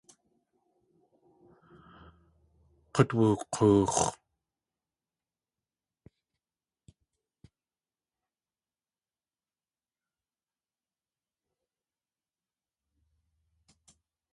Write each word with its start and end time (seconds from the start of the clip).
K̲ut 2.93 3.09
wook̲oox̲. 3.17 3.99